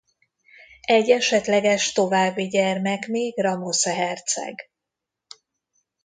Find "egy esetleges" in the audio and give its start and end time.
0.87-1.91